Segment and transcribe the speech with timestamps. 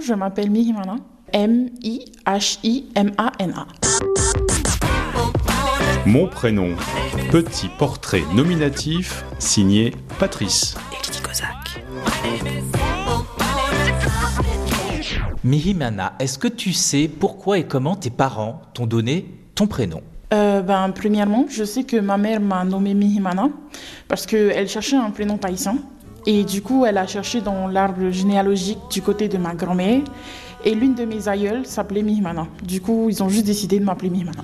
[0.00, 0.96] je m'appelle Mihimana.
[1.32, 2.06] M-I-H-I-M-A-N-A.
[6.06, 6.76] Mon prénom.
[7.30, 10.74] Petit portrait nominatif signé Patrice.
[15.42, 20.02] Mihimana, est-ce que tu sais pourquoi et comment tes parents t'ont donné ton prénom?
[20.32, 23.48] Euh, ben, premièrement, je sais que ma mère m'a nommé Mihimana
[24.08, 25.76] parce qu'elle cherchait un prénom tahitien.
[26.26, 30.00] Et du coup, elle a cherché dans l'arbre généalogique du côté de ma grand-mère.
[30.64, 32.46] Et l'une de mes aïeules s'appelait Mihimana.
[32.62, 34.42] Du coup, ils ont juste décidé de m'appeler Mihimana.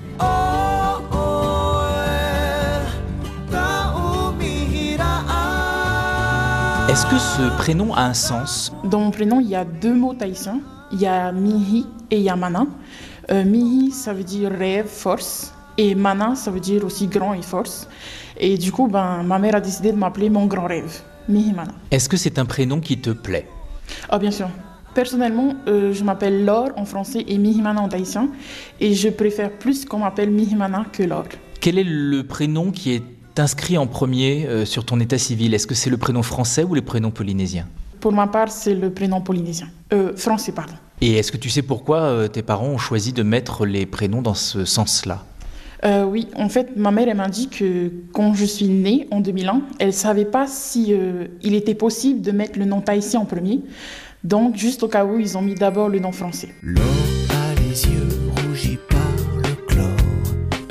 [6.90, 8.72] Est-ce que ce prénom a un sens?
[8.84, 10.60] Dans mon prénom, il y a deux mots tahitiens.
[10.92, 12.66] Il y a Mihi et il y a Mana.
[13.30, 15.54] Euh, Mihi, ça veut dire rêve, force.
[15.78, 17.88] Et Mana, ça veut dire aussi grand et force.
[18.36, 21.00] Et du coup, ben, ma mère a décidé de m'appeler mon grand rêve,
[21.30, 21.72] Mihi Mana.
[21.90, 23.46] Est-ce que c'est un prénom qui te plaît?
[24.08, 24.48] Ah, bien sûr.
[24.94, 28.28] Personnellement, euh, je m'appelle Laure en français et Mihimana en tahitien.
[28.80, 31.28] Et je préfère plus qu'on m'appelle Mihimana que Laure.
[31.60, 33.04] Quel est le prénom qui est
[33.38, 35.54] inscrit en premier euh, sur ton état civil?
[35.54, 37.66] Est-ce que c'est le prénom français ou le prénom polynésien?
[38.00, 39.68] Pour ma part, c'est le prénom polynésien.
[39.92, 40.74] Euh, français, pardon.
[41.00, 44.34] Et est-ce que tu sais pourquoi tes parents ont choisi de mettre les prénoms dans
[44.34, 45.24] ce sens-là?
[45.84, 49.20] Euh, oui, en fait, ma mère elle m'a dit que quand je suis née en
[49.20, 53.24] 2001, elle savait pas si euh, il était possible de mettre le nom tahitien en
[53.24, 53.60] premier.
[54.22, 56.50] Donc, juste au cas où, ils ont mis d'abord le nom français.
[56.62, 56.84] L'or
[57.30, 58.08] a les yeux
[58.42, 58.98] rougis par
[59.36, 59.86] le chlore.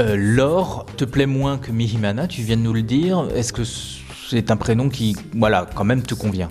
[0.02, 3.28] Euh, Laure te plaît moins que Mihimana, tu viens de nous le dire.
[3.36, 6.50] Est-ce que c'est un prénom qui, voilà, quand même te convient?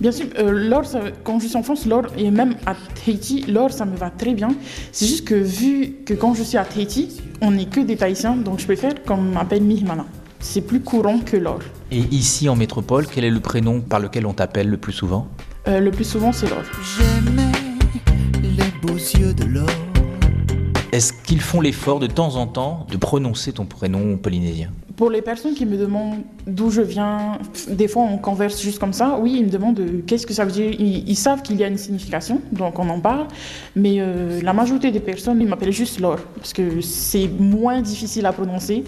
[0.00, 3.72] Bien sûr, euh, ça- quand je suis en France, Laure, et même à Tahiti, Laure,
[3.72, 4.50] ça me va très bien.
[4.92, 8.36] C'est juste que vu que quand je suis à Tahiti, on n'est que des Tahitiens,
[8.36, 10.06] donc je préfère qu'on m'appelle Mihimana.
[10.38, 11.62] C'est plus courant que Laure.
[11.90, 15.26] Et ici en métropole, quel est le prénom par lequel on t'appelle le plus souvent?
[15.66, 16.62] Euh, le plus souvent, c'est Laure.
[16.96, 17.50] J'aimais
[18.42, 19.68] les beaux yeux de l'or.
[20.92, 24.70] Est-ce qu'ils font l'effort de temps en temps de prononcer ton prénom polynésien?
[24.96, 27.38] Pour les personnes qui me demandent d'où je viens,
[27.68, 29.18] des fois on converse juste comme ça.
[29.20, 30.70] Oui, ils me demandent euh, qu'est-ce que ça veut dire?
[30.70, 33.26] Ils, ils savent qu'il y a une signification, donc on en parle.
[33.76, 38.26] Mais euh, la majorité des personnes, ils m'appellent juste Laure, parce que c'est moins difficile
[38.26, 38.84] à prononcer.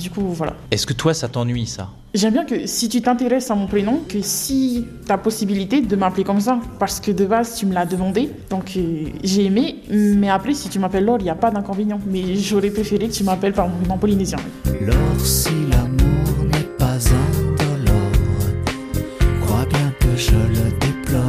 [0.00, 0.54] Du coup, voilà.
[0.70, 1.90] Est-ce que toi ça t'ennuie ça?
[2.14, 5.96] J'aime bien que si tu t'intéresses à mon prénom, que si tu as possibilité de
[5.96, 9.82] m'appeler comme ça, parce que de base tu me l'as demandé, donc euh, j'ai aimé,
[9.90, 12.00] mais après si tu m'appelles Laure, il n'y a pas d'inconvénient.
[12.06, 14.38] Mais j'aurais préféré que tu m'appelles par mon nom polynésien.
[14.80, 16.21] L'or, si l'amour
[20.16, 21.22] je le déplore.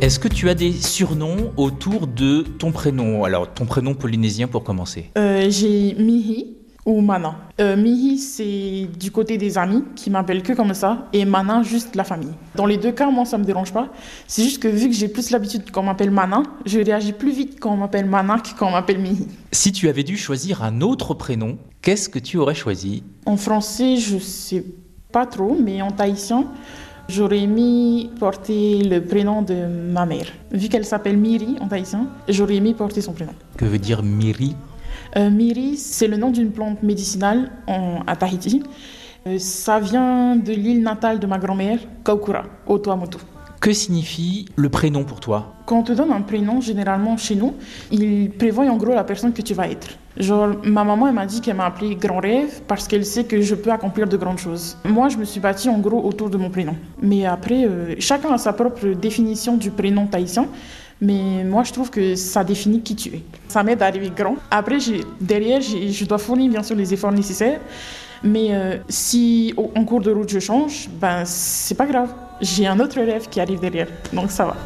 [0.00, 3.24] Est-ce que tu as des surnoms autour de ton prénom?
[3.24, 5.10] Alors ton prénom polynésien pour commencer.
[5.18, 6.56] Euh, j'ai Mihi
[6.86, 7.36] ou Mana.
[7.60, 11.94] Euh, Mihi, c'est du côté des amis qui m'appellent que comme ça, et Mana, juste
[11.94, 12.32] la famille.
[12.54, 13.88] Dans les deux cas, moi, ça me dérange pas.
[14.26, 17.60] C'est juste que vu que j'ai plus l'habitude qu'on m'appelle Mana, je réagis plus vite
[17.60, 19.28] quand on m'appelle Mana que quand on m'appelle Mihi.
[19.52, 23.02] Si tu avais dû choisir un autre prénom, qu'est-ce que tu aurais choisi?
[23.26, 24.64] En français, je sais
[25.12, 26.46] pas trop, mais en tahitien,
[27.10, 30.26] j'aurais aimé porter le prénom de ma mère.
[30.52, 33.34] Vu qu'elle s'appelle Miri en tahitien, j'aurais aimé porter son prénom.
[33.56, 34.56] Que veut dire Miri?
[35.16, 38.62] Euh, Miri, c'est le nom d'une plante médicinale en, à Tahiti.
[39.26, 43.18] Euh, ça vient de l'île natale de ma grand-mère, Kaukura, au Tuamotu.
[43.60, 45.52] Que signifie le prénom pour toi?
[45.66, 47.56] Quand on te donne un prénom, généralement chez nous,
[47.90, 49.88] il prévoit en gros la personne que tu vas être.
[50.16, 53.42] Genre, ma maman, elle m'a dit qu'elle m'a appelé Grand Rêve parce qu'elle sait que
[53.42, 54.78] je peux accomplir de grandes choses.
[54.86, 56.74] Moi, je me suis bâtie en gros autour de mon prénom.
[57.02, 60.46] Mais après, euh, chacun a sa propre définition du prénom tahitien.
[61.02, 63.22] Mais moi, je trouve que ça définit qui tu es.
[63.48, 64.36] Ça m'aide à arriver grand.
[64.50, 64.78] Après,
[65.20, 67.60] derrière, je dois fournir bien sûr les efforts nécessaires.
[68.22, 72.10] Mais euh, si au- en cours de route je change, ben c'est pas grave.
[72.40, 73.88] J'ai un autre rêve qui arrive derrière.
[74.12, 74.56] Donc ça va.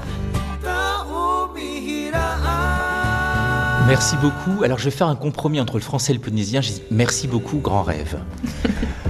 [3.87, 4.65] Merci beaucoup.
[4.65, 6.61] Alors je vais faire un compromis entre le français et le polynésien.
[6.63, 8.19] Je dis merci beaucoup, grand rêve.